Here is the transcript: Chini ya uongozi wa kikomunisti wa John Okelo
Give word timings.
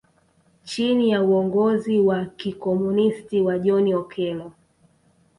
Chini 0.63 1.09
ya 1.09 1.23
uongozi 1.23 1.99
wa 1.99 2.25
kikomunisti 2.25 3.41
wa 3.41 3.59
John 3.59 3.93
Okelo 3.93 4.51